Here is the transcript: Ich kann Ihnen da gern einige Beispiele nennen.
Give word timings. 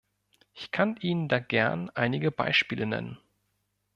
Ich 0.55 0.71
kann 0.71 0.95
Ihnen 0.95 1.27
da 1.29 1.37
gern 1.37 1.91
einige 1.91 2.31
Beispiele 2.31 2.87
nennen. 2.87 3.19